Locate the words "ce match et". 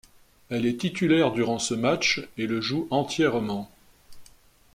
1.59-2.47